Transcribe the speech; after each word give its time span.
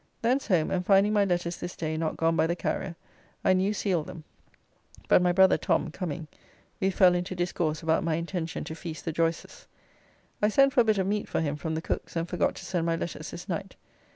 Thence 0.23 0.47
home, 0.47 0.71
and 0.71 0.83
finding 0.83 1.13
my 1.13 1.25
letters 1.25 1.57
this 1.57 1.75
day 1.75 1.95
not 1.95 2.17
gone 2.17 2.35
by 2.35 2.47
the 2.47 2.55
carrier 2.55 2.95
I 3.45 3.53
new 3.53 3.71
sealed 3.71 4.07
them, 4.07 4.23
but 5.07 5.21
my 5.21 5.31
brother 5.31 5.59
Tom 5.59 5.91
coming 5.91 6.27
we 6.79 6.89
fell 6.89 7.13
into 7.13 7.35
discourse 7.35 7.83
about 7.83 8.03
my 8.03 8.15
intention 8.15 8.63
to 8.63 8.73
feast 8.73 9.05
the 9.05 9.11
Joyces. 9.13 9.67
I 10.41 10.47
sent 10.49 10.73
for 10.73 10.81
a 10.81 10.85
bit 10.85 10.97
of 10.97 11.05
meat 11.05 11.29
for 11.29 11.39
him 11.39 11.55
from 11.55 11.75
the 11.75 11.83
cook's, 11.83 12.15
and 12.15 12.27
forgot 12.27 12.55
to 12.55 12.65
send 12.65 12.83
my 12.87 12.95
letters 12.95 13.29
this 13.29 13.47
night. 13.47 13.75